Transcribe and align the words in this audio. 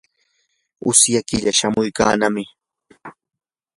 usya 0.89 1.19
killa 1.27 1.51
chamuykannami. 1.57 2.43